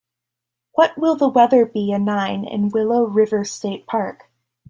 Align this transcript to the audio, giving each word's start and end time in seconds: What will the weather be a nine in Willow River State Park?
What 0.73 0.97
will 0.97 1.15
the 1.15 1.27
weather 1.29 1.63
be 1.63 1.91
a 1.91 1.99
nine 1.99 2.43
in 2.43 2.69
Willow 2.69 3.03
River 3.03 3.45
State 3.45 3.85
Park? 3.85 4.31